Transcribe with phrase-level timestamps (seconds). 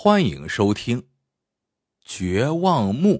[0.00, 1.02] 欢迎收听
[2.04, 3.14] 《绝望墓》。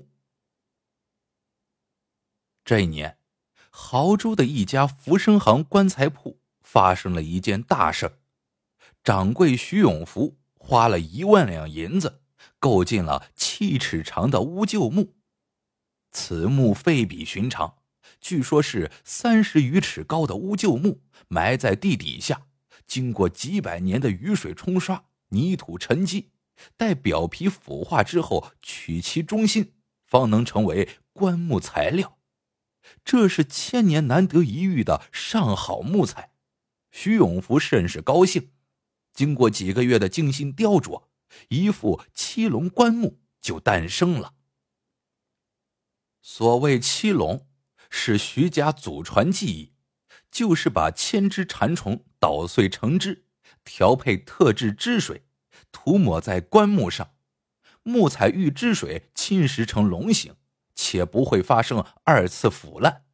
[2.64, 3.19] 这一年，
[3.72, 8.21] 亳州的一家福生行棺材铺发生了一件大事
[9.03, 12.22] 掌柜徐永福花了一万两银子，
[12.61, 15.16] 购进了七尺长的乌桕木。
[16.12, 17.79] 此墓非比寻常，
[18.20, 22.46] 据说是三十余尺高的乌桕墓，埋在地底下，
[22.86, 26.30] 经过几百年的雨水冲刷，泥土沉积。
[26.77, 32.19] 待表皮腐化之后，取其中心，方能成为棺木材料。
[33.05, 36.33] 这是千年难得一遇的上好木材，
[36.91, 38.53] 徐永福甚是高兴。
[39.12, 41.09] 经过几个月的精心雕琢，
[41.48, 44.34] 一副七龙棺木就诞生了。
[46.23, 47.48] 所谓七龙，
[47.91, 49.73] 是徐家祖传技艺，
[50.31, 53.27] 就是把千只蝉虫捣碎成汁，
[53.65, 55.25] 调配特制汁水。
[55.72, 57.14] 涂抹在棺木上，
[57.82, 60.34] 木材遇汁水侵蚀成龙形，
[60.75, 63.05] 且不会发生二次腐烂。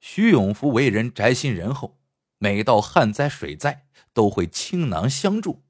[0.00, 1.98] 徐永福为人宅心仁厚，
[2.38, 5.64] 每到旱灾水灾都会倾囊相助。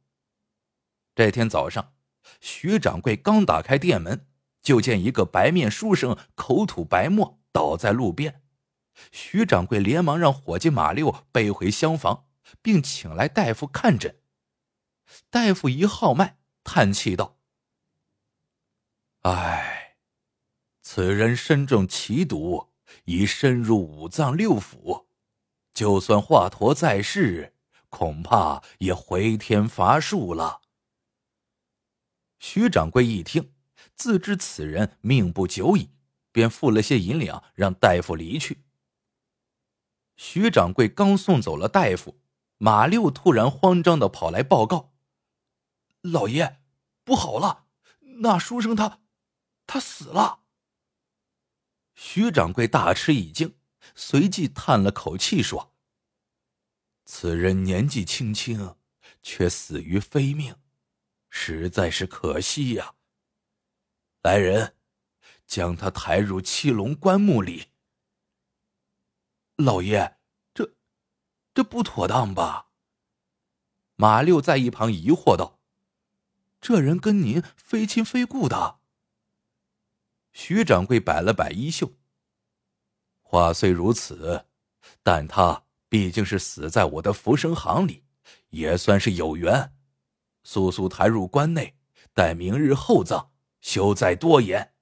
[1.14, 1.94] 这天早上，
[2.40, 4.26] 徐掌柜刚打开店门，
[4.62, 8.42] 就见一个白面书生口吐白沫倒在路边。
[9.10, 12.26] 徐掌柜连忙让伙计马六背回厢房，
[12.60, 14.17] 并请来大夫看诊。
[15.30, 17.38] 大夫一号脉，叹气道
[19.22, 19.96] ：“唉，
[20.80, 22.72] 此人身中奇毒，
[23.04, 25.06] 已深入五脏六腑，
[25.72, 27.54] 就算华佗在世，
[27.88, 30.62] 恐怕也回天乏术了。”
[32.38, 33.52] 徐掌柜一听，
[33.94, 35.90] 自知此人命不久矣，
[36.32, 38.64] 便付了些银两，让大夫离去。
[40.16, 42.20] 徐掌柜刚送走了大夫，
[42.58, 44.94] 马六突然慌张的跑来报告。
[46.10, 46.62] 老爷，
[47.04, 47.66] 不好了！
[48.20, 49.00] 那书生他，
[49.66, 50.44] 他死了。
[51.94, 53.56] 徐掌柜大吃一惊，
[53.94, 55.74] 随即叹了口气说
[57.04, 58.76] ：“此人年纪轻轻，
[59.22, 60.56] 却死于非命，
[61.28, 62.94] 实在是可惜呀。”
[64.22, 64.76] 来人，
[65.46, 67.68] 将他抬入七龙棺木里。
[69.56, 70.18] 老爷，
[70.54, 70.76] 这，
[71.54, 72.70] 这不妥当吧？
[73.96, 75.57] 马六在一旁疑惑道。
[76.60, 78.80] 这人跟您非亲非故的。
[80.32, 81.94] 徐掌柜摆了摆衣袖。
[83.22, 84.46] 话虽如此，
[85.02, 88.04] 但他毕竟是死在我的福生行里，
[88.50, 89.74] 也算是有缘。
[90.42, 91.76] 速速抬入关内，
[92.14, 93.30] 待明日厚葬，
[93.60, 94.74] 休再多言。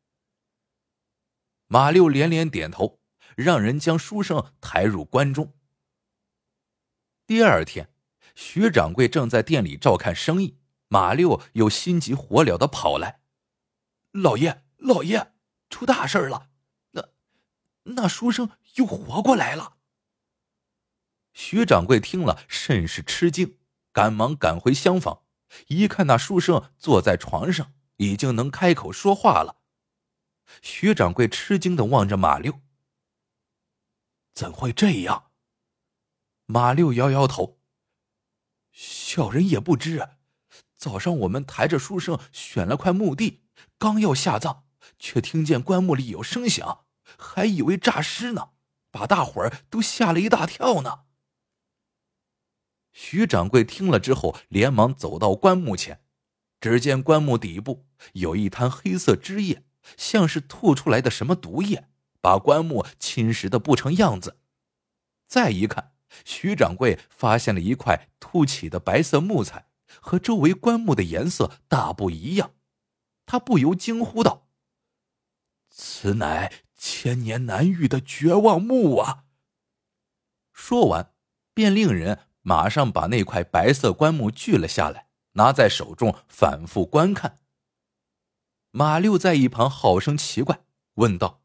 [1.66, 3.00] 马六连连点头，
[3.37, 5.56] 让人将书生抬入关中。
[7.26, 7.91] 第二天，
[8.37, 10.58] 徐掌柜正在店里照看生意。
[10.88, 13.20] 马六又心急火燎的跑来
[14.12, 15.34] ：“老爷，老爷，
[15.69, 16.50] 出大事了！
[16.92, 17.08] 那
[17.82, 19.78] 那书生又活过来了。”
[21.34, 23.58] 徐掌柜听了甚是吃惊，
[23.92, 25.25] 赶忙赶回厢房，
[25.66, 29.60] 一看那书生坐在床上，已经能开口说话了。
[30.62, 32.60] 徐掌柜吃惊的望着马六
[34.32, 35.32] ：“怎会这样？”
[36.46, 37.60] 马六摇摇头
[38.70, 40.10] ：“小人也不知。”
[40.86, 43.41] 早上我们抬着书生选了块墓地，
[43.76, 44.62] 刚要下葬，
[45.00, 46.84] 却听见棺木里有声响，
[47.19, 48.50] 还以为诈尸呢，
[48.92, 51.00] 把大伙儿都吓了一大跳呢。
[52.92, 56.02] 徐掌柜听了之后，连忙走到棺木前，
[56.60, 59.64] 只见棺木底部有一滩黑色汁液，
[59.96, 61.88] 像是吐出来的什么毒液，
[62.20, 64.38] 把棺木侵蚀的不成样子。
[65.26, 65.94] 再一看，
[66.25, 69.66] 徐掌柜发现了一块凸起的白色木材。
[70.06, 72.55] 和周围棺木的颜色大不一样，
[73.27, 74.47] 他不由惊呼道
[75.69, 79.25] ：“此乃千年难遇的绝望木啊！”
[80.55, 81.12] 说完，
[81.53, 87.41] 便令人马上把那块白色棺木锯了下来，拿在手中反复观看。
[88.70, 90.61] 马六在一旁好生奇怪，
[90.94, 91.43] 问道：“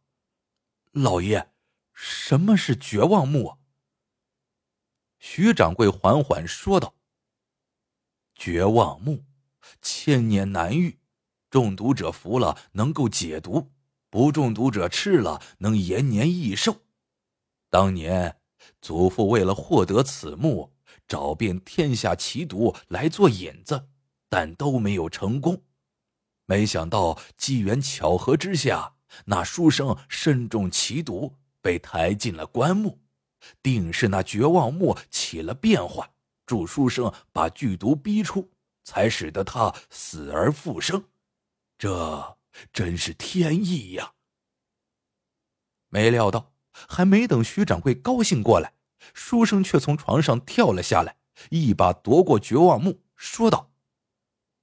[0.93, 1.51] 老爷，
[1.93, 3.57] 什么是绝望木？”
[5.17, 6.93] 徐掌柜缓缓说道。
[8.41, 9.23] 绝望木，
[9.83, 10.97] 千年难遇，
[11.51, 13.69] 中毒者服了能够解毒，
[14.09, 16.75] 不中毒者吃了能延年益寿。
[17.69, 18.37] 当年
[18.81, 20.73] 祖父为了获得此木，
[21.07, 23.89] 找遍天下奇毒来做引子，
[24.27, 25.61] 但都没有成功。
[26.47, 28.95] 没想到机缘巧合之下，
[29.25, 32.97] 那书生身中奇毒，被抬进了棺木，
[33.61, 36.09] 定是那绝望木起了变化。
[36.51, 38.51] 助书生把剧毒逼出，
[38.83, 41.05] 才使得他死而复生，
[41.77, 42.37] 这
[42.73, 44.15] 真是天意呀！
[45.87, 48.73] 没料到，还没等徐掌柜高兴过来，
[49.13, 51.15] 书生却从床上跳了下来，
[51.51, 53.71] 一把夺过绝望木，说道：“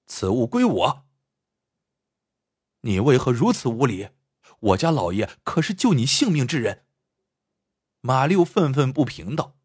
[0.05, 1.07] 此物归我。
[2.83, 4.11] 你为何如此无礼？
[4.61, 6.85] 我家老爷可是救你性命之人。”
[8.03, 9.58] 马六愤愤不平道。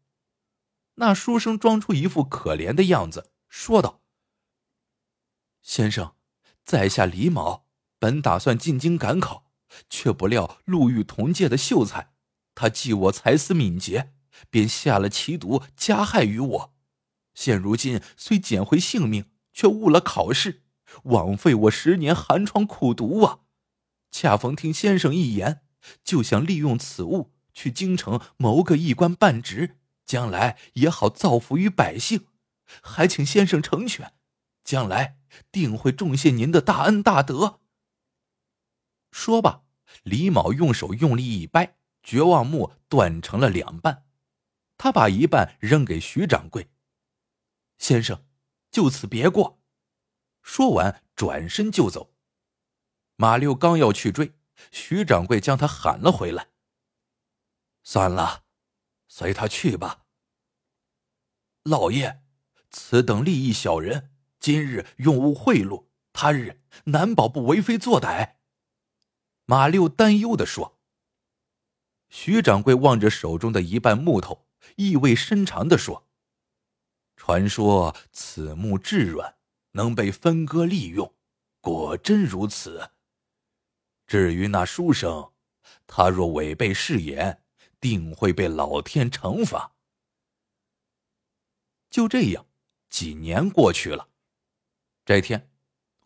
[0.96, 4.02] 那书生装出一副可怜的样子，说道
[5.60, 6.14] ：“先生，
[6.64, 7.66] 在下李某，
[7.98, 9.50] 本打算进京赶考，
[9.90, 12.12] 却不料路遇同届的秀才，
[12.54, 14.14] 他记我才思敏捷，
[14.50, 16.74] 便下了奇毒，加害于我。
[17.34, 20.62] 现如今虽捡回性命，却误了考试，
[21.04, 23.40] 枉费我十年寒窗苦读啊！
[24.12, 25.62] 恰逢听先生一言，
[26.04, 32.26] 就想利用此物去京城谋个一官半职。”将来也好造福于百姓，
[32.82, 34.14] 还请先生成全，
[34.62, 35.18] 将来
[35.50, 37.60] 定会重谢您的大恩大德。
[39.10, 39.62] 说罢，
[40.02, 44.06] 李某用手用力一掰，绝望木断成了两半。
[44.76, 46.68] 他把一半扔给徐掌柜
[47.78, 48.26] ：“先生，
[48.70, 49.62] 就此别过。”
[50.42, 52.12] 说完，转身就走。
[53.16, 54.34] 马六刚要去追，
[54.72, 56.48] 徐掌柜将他喊了回来
[57.82, 58.42] ：“算了。”
[59.16, 60.06] 随他去吧。
[61.62, 62.24] 老爷，
[62.70, 68.38] 此等利益小人，今日用物贿赂，他日难保不为非作歹。
[69.44, 70.80] 马六担忧的说。
[72.08, 76.08] 徐掌柜望着手中的一半木头，意味深长的说
[77.14, 79.36] ：“传说此木质软，
[79.70, 81.14] 能被分割利用，
[81.60, 82.90] 果真如此？
[84.08, 85.30] 至于那书生，
[85.86, 87.42] 他若违背誓言。”
[87.84, 89.74] 定会被老天惩罚。
[91.90, 92.46] 就这样，
[92.88, 94.08] 几年过去了。
[95.04, 95.50] 这天，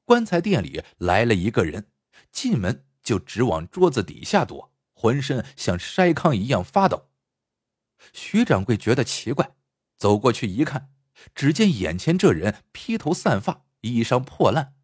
[0.04, 1.92] 棺材店里来了一个人，
[2.32, 7.10] 进门就直往桌子底下躲，浑身像筛糠一样发抖。
[8.12, 9.54] 徐掌柜觉得奇怪，
[9.96, 10.92] 走过去一看，
[11.32, 14.74] 只见眼前这人披头散发，衣裳破烂。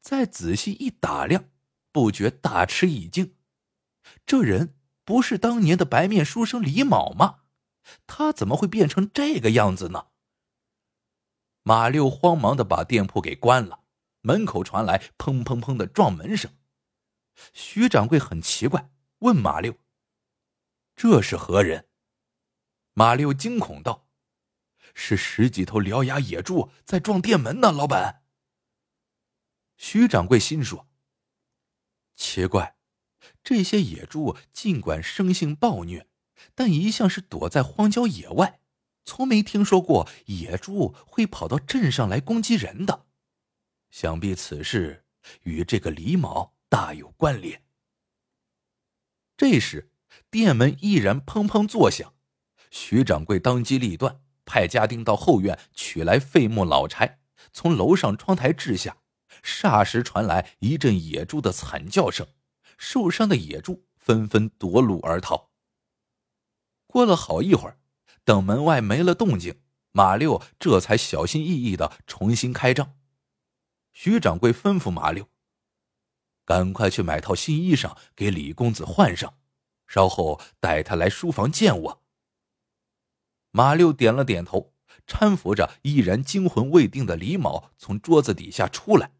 [0.00, 1.50] 再仔细一打量，
[1.90, 3.34] 不觉大吃一惊。
[4.24, 4.76] 这人。
[5.04, 7.40] 不是当年的白面书生李某吗？
[8.06, 10.06] 他怎么会变成这个样子呢？
[11.62, 13.84] 马六慌忙的把店铺给关了，
[14.22, 16.56] 门口传来砰砰砰的撞门声。
[17.52, 19.76] 徐掌柜很奇怪，问马六
[20.96, 21.88] ：“这是何人？”
[22.94, 24.08] 马六惊恐道
[24.94, 28.22] ：“是十几头獠牙野猪在撞店门呢，老板。”
[29.76, 30.86] 徐掌柜心说
[32.14, 32.76] ：“奇怪。”
[33.44, 36.08] 这些野猪尽管生性暴虐，
[36.54, 38.58] 但一向是躲在荒郊野外，
[39.04, 43.04] 从没听说过野猪会跑到镇上来攻击人的。
[43.90, 45.04] 想必此事
[45.42, 47.62] 与这个李某大有关联。
[49.36, 49.90] 这时，
[50.30, 52.14] 店门依然砰砰作响，
[52.70, 57.20] 徐掌柜当机立断，派家丁到后院取来废木老柴，
[57.52, 58.96] 从楼上窗台掷下，
[59.42, 62.26] 霎时传来一阵野猪的惨叫声。
[62.78, 65.50] 受伤的野猪纷纷夺路而逃。
[66.86, 67.78] 过了好一会儿，
[68.24, 69.60] 等门外没了动静，
[69.90, 72.96] 马六这才小心翼翼的重新开张。
[73.92, 75.28] 徐掌柜吩咐马六
[76.44, 79.38] ：“赶快去买套新衣裳给李公子换上，
[79.86, 82.04] 稍后带他来书房见我。”
[83.50, 84.74] 马六点了点头，
[85.06, 89.12] 搀扶着依然惊魂未定的李某从桌子底下出来。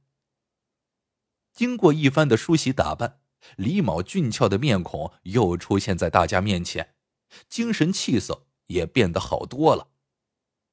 [1.52, 3.20] 经过一番的梳洗打扮。
[3.56, 6.94] 李某俊俏的面孔又出现在大家面前，
[7.48, 9.90] 精神气色也变得好多了。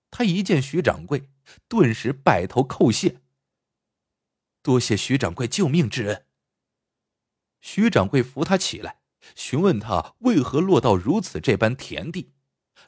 [0.09, 1.29] 他一见徐掌柜，
[1.67, 3.21] 顿时拜头叩谢
[4.61, 6.25] ：“多谢徐掌柜救命之恩。”
[7.61, 9.01] 徐掌柜扶他起来，
[9.35, 12.33] 询问他为何落到如此这般田地。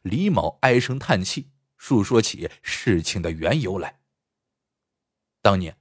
[0.02, 4.00] 李某唉声叹气，述说起事情的缘由来。
[5.42, 5.78] 当年，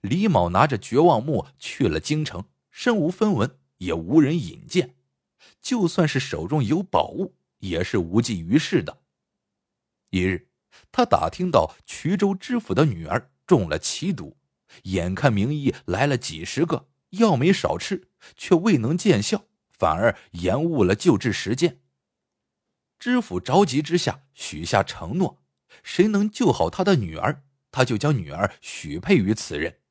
[0.00, 2.44] 李某拿着绝望木去了京城。
[2.72, 4.96] 身无分文，也无人引荐，
[5.60, 9.02] 就算是手中有宝物，也是无济于事的。
[10.10, 10.48] 一日，
[10.90, 14.38] 他打听到衢州知府的女儿中了奇毒，
[14.84, 21.80] 眼看名医来了几十个，药没少吃，却未能见效，反而延误了救治时间。
[22.98, 25.42] 知府着急之下许下承诺，
[25.82, 29.81] 谁能救好他的女儿，他就将女儿许配于此人。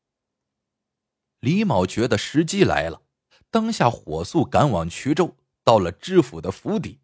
[1.42, 3.02] 李某觉得时机来了，
[3.50, 5.36] 当下火速赶往衢州。
[5.64, 7.00] 到了知府的府邸，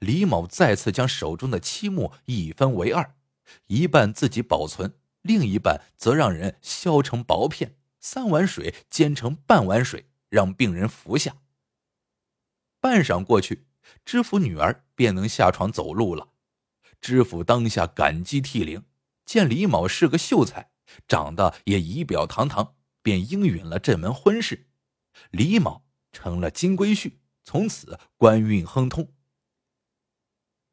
[0.00, 3.14] 李某再次将手中的漆木一分为二，
[3.68, 11.36] 一半自己保存，另一半则让人削成薄片，三碗水煎成半碗水，让病人服下。
[12.80, 13.66] 半晌过去，
[14.04, 16.30] 知府女儿便能下床走路了。
[17.00, 18.84] 知府当下感激涕零，
[19.24, 20.70] 见李某是个秀才，
[21.06, 22.73] 长得也仪表堂堂，
[23.04, 24.70] 便应允了这门婚事。
[25.30, 29.12] 李某成了金龟婿，从此官运亨通。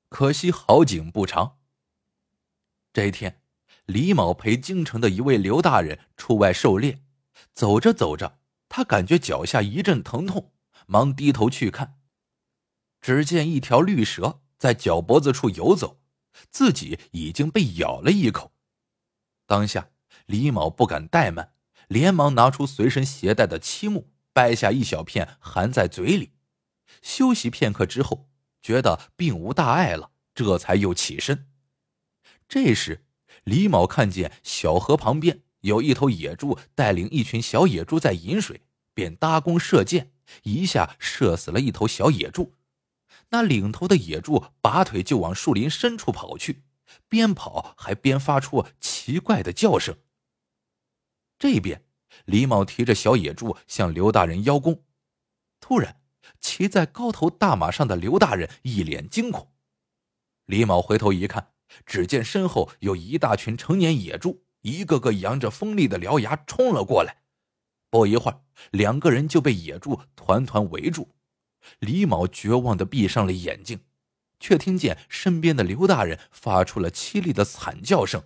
[0.08, 1.60] 可惜好景不长。
[2.94, 3.44] 这一天，
[3.86, 7.04] 李某陪京城的一位刘大人出外狩猎，
[7.54, 10.54] 走着走着，他感觉脚下一阵疼痛，
[10.88, 12.00] 忙低头去看，
[13.02, 16.00] 只见一条绿蛇在脚脖子处游走。
[16.50, 18.54] 自己已经被咬了一口，
[19.46, 19.92] 当下
[20.28, 21.54] 李某不敢怠慢，
[21.92, 26.32] 连忙拿出随身携带的漆木，掰下一小片含在嘴里。
[27.02, 28.30] 休息片刻之后，
[28.62, 31.50] 觉得并无大碍了，这才又起身。
[32.48, 33.04] 这时，
[33.44, 38.62] 李某看见小河旁边有一头野猪，带领一群小野猪在饮水，
[38.94, 42.54] 便搭弓射箭，一下射死了一头小野猪。
[43.32, 46.64] 那领头的野猪拔腿就往树林深处跑去，
[47.10, 49.98] 边跑还边发出奇怪的叫声。
[51.42, 51.84] 这边，
[52.26, 54.84] 李某提着小野猪向刘大人邀功。
[55.60, 56.00] 突然，
[56.40, 59.52] 骑在高头大马上的刘大人一脸惊恐。
[60.46, 67.24] 李某回头一看，只见身后有一大群成年野猪，一个个扬着锋利的獠牙冲了过来。
[67.90, 71.16] 不一会儿，两个人就被野猪团团围住。
[71.80, 73.80] 李某绝望的闭上了眼睛，
[74.40, 78.26] 却听见身边的刘大人发出了凄厉的惨叫声。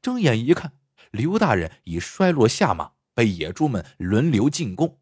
[0.00, 0.72] 睁眼一看，
[1.12, 4.98] 刘大人已摔落下马，被野猪们轮流进攻。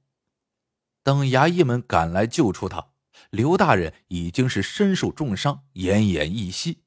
[1.02, 2.88] 等衙役们赶来救出他，
[3.30, 6.82] 刘大人已经是身受重伤，奄奄一息。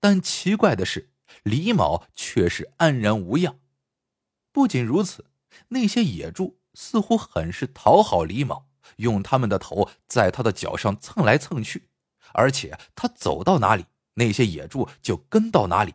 [0.00, 1.12] 但奇怪的是，
[1.44, 3.58] 李某却是安然无恙。
[4.52, 5.26] 不仅如此，
[5.68, 8.66] 那些野猪似乎很是讨好李某。
[8.98, 11.88] 用他们的头在他的脚上蹭来蹭去，
[12.32, 15.94] 而且他走到哪里，那些野猪就跟到哪里，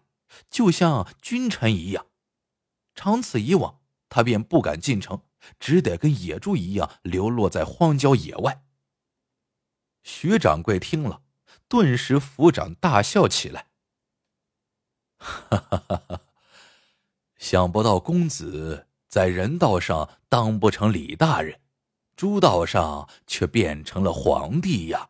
[0.50, 2.06] 就像君臣一样。
[2.96, 5.24] 长此以往，他便不敢进城，
[5.60, 8.66] 只得跟野猪一样流落在荒郊野外。
[10.04, 11.24] 徐掌柜听了，
[11.68, 13.68] 顿时抚掌大笑起来
[15.18, 16.22] ：“哈哈哈哈！
[17.38, 21.60] 想不到公子在人道上当不成李大人。”
[22.18, 25.10] 猪道上却变成了皇帝呀！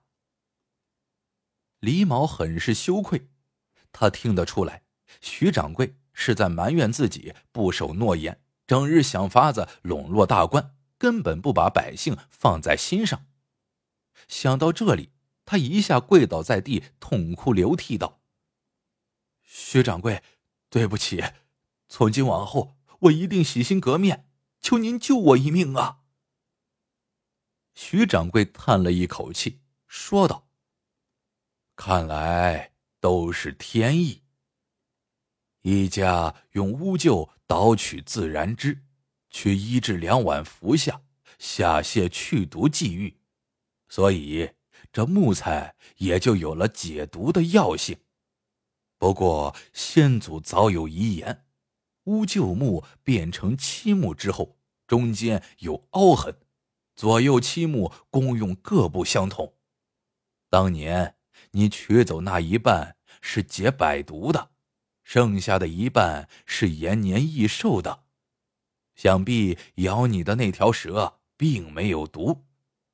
[1.79, 3.27] 李某很是羞愧，
[3.91, 4.83] 他听得出来，
[5.19, 13.25] 徐掌柜是在埋怨自己不守诺言，整日想法子笼络大官，根本不把百姓放在心上。
[14.27, 15.09] 想到这里，
[15.45, 18.21] 他一下跪倒在地，痛哭流涕道
[19.41, 20.21] ：“徐掌柜，
[20.69, 21.23] 对不起，
[21.89, 24.29] 从今往后我一定洗心革面，
[24.61, 26.01] 求您救我一命啊！”
[27.73, 30.47] 徐掌柜叹了一口气，说道
[31.75, 34.21] ：“看来都是天意。
[35.61, 38.83] 一家用乌桕捣取自然汁，
[39.29, 41.01] 取一至两碗服下，
[41.37, 43.17] 下泻去毒济郁，
[43.87, 44.51] 所以
[44.91, 47.97] 这木材也就有了解毒的药性。
[48.97, 51.45] 不过先祖早有遗言，
[52.05, 56.35] 乌桕木变成漆木之后，中间有凹痕。”
[56.93, 59.55] 左右漆木功用各不相同，
[60.49, 61.15] 当年
[61.51, 64.51] 你取走那一半是解百毒的，
[65.13, 68.05] 剩下的一半是延年益寿的。
[68.95, 72.45] 想必咬你的那条蛇并没有毒，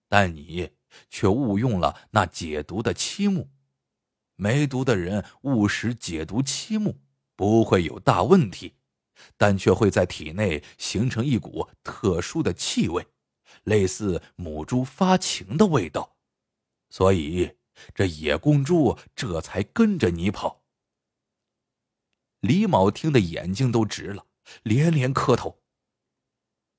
[0.10, 0.72] 但你
[1.12, 3.52] 却误用了那解毒的漆木。
[4.36, 7.00] 没毒的人误食解毒漆木
[7.36, 8.74] 不会有大问题，
[9.38, 13.06] 但却会在体内形成一股特殊的气味。
[13.66, 16.18] 类似母猪发情的味道，
[16.90, 17.52] 所以
[17.94, 20.57] 这野公猪这才跟着你跑。
[22.40, 24.26] 李某听得眼睛都直了，
[24.64, 25.62] 连连磕头：“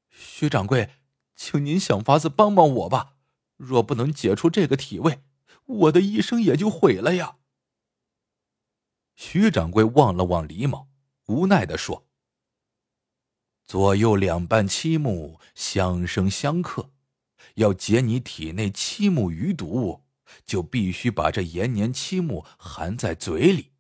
[0.09, 0.91] 徐掌柜，
[1.35, 3.17] 请您想法子帮帮我吧！
[3.57, 5.23] 若不能解除这个体味，
[5.65, 7.39] 我的一生也就毁了呀。”
[9.17, 10.89] 徐掌柜望了望李某，
[11.27, 12.07] 无奈的说。
[13.67, 16.93] 左右两半漆木相生相克，
[17.57, 20.05] 要解你体内漆木余毒，
[20.47, 23.73] 就必须把这延年漆木含在嘴里。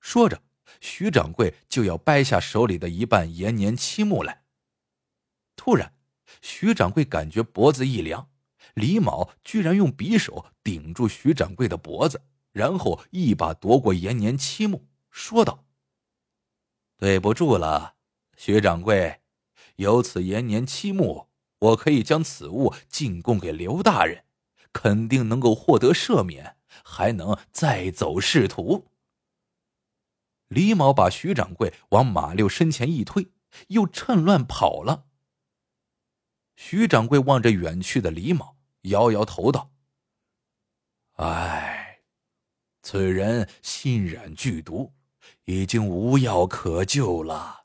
[0.00, 0.42] 说着，
[0.80, 4.42] 徐掌柜就要掰下手里的一半延年漆木来。
[5.56, 5.94] 突然，
[6.40, 8.30] 徐掌柜感觉脖子一凉，
[8.74, 15.64] 李某居然用匕首顶住徐掌柜的脖子，然后一把夺过延年漆木，说道。
[16.96, 17.94] 对不住了，
[18.36, 19.20] 徐掌柜，
[19.76, 24.24] 有此延年期木，我可以将此物进贡给刘大人，
[24.72, 28.86] 肯定能够获得赦免，还能再走仕途。
[30.52, 33.28] 李某把徐掌柜往马六身前一推，
[33.68, 35.06] 又趁乱跑了。
[36.56, 39.72] 徐掌柜望着远去的李某，摇摇头道
[41.16, 42.00] ：“唉，
[42.82, 44.92] 此人心染剧毒，
[45.46, 47.64] 已经无药可救了。”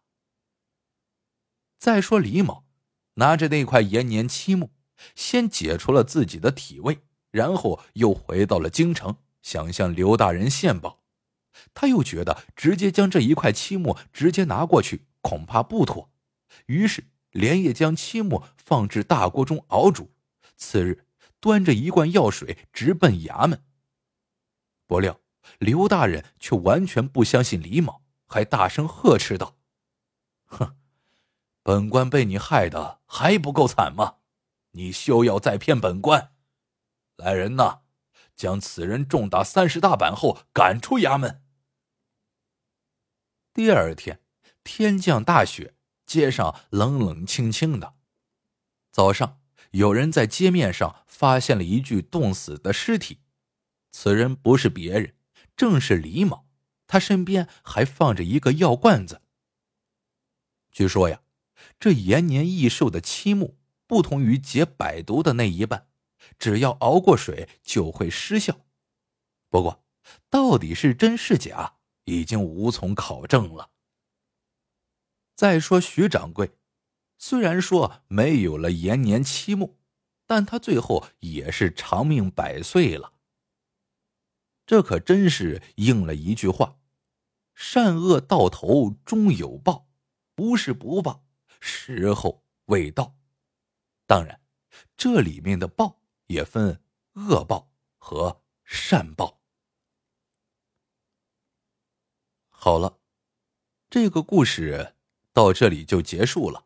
[1.78, 2.64] 再说李某
[3.16, 4.72] 拿着那块延年漆木，
[5.14, 7.02] 先解除了自己的体味，
[7.32, 11.04] 然后又回到了京城，想向刘大人献宝。
[11.74, 16.10] 他又觉得直接将这一块漆木直接拿过去恐怕不妥，
[16.66, 20.12] 于是连夜将漆木放至大锅中熬煮。
[20.56, 21.06] 次日，
[21.40, 23.64] 端着一罐药水直奔衙门。
[24.88, 25.20] 不料
[25.60, 29.56] 刘大人却完全不相信李某，还大声呵斥道
[30.48, 30.76] ：“哼，
[31.62, 34.16] 本官被你害的还不够惨吗？
[34.72, 36.32] 你休要再骗本官！
[37.18, 37.80] 来人呐，
[38.36, 41.44] 将此人重打三十大板后赶出衙门。”
[43.58, 44.20] 第二天，
[44.64, 45.74] 天降大雪，
[46.06, 47.96] 街上冷冷清清的。
[48.92, 53.22] 早上，有人在街面上发现了一具冻死的尸体，
[53.92, 55.16] 此人不是别人，
[55.56, 56.46] 正是李某。
[56.86, 59.24] 他身边还放着一个药罐子。
[60.72, 61.24] 据说呀，
[61.80, 65.88] 这延年益寿的漆木不同于解百毒的那一半，
[66.38, 68.68] 只要熬过水就会失效。
[69.50, 69.84] 不过，
[70.30, 71.77] 到底是真是假？
[72.08, 73.70] 已经无从考证了。
[75.36, 76.58] 再说徐掌柜，
[77.18, 79.78] 虽然说没有了延年期木，
[80.26, 83.14] 但他最后也是长命百岁了。
[84.66, 86.80] 这可真是应了一句话
[87.54, 89.88] ：“善恶到头终有报，
[90.34, 91.26] 不是不报，
[91.60, 93.16] 时候未到。”
[94.08, 94.42] 当然，
[94.96, 96.82] 这里面的报也分
[97.14, 99.42] 恶报和善报。
[102.68, 103.00] 好了，
[103.90, 104.94] 这个故事
[105.32, 106.66] 到这里就结束了。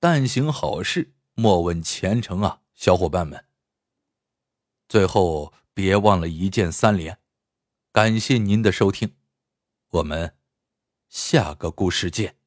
[0.00, 3.44] 但行好事，莫问前程啊，小伙伴们。
[4.88, 7.18] 最后别忘了一键三连，
[7.92, 9.14] 感谢您的收听，
[9.90, 10.34] 我们
[11.10, 12.38] 下个故事见。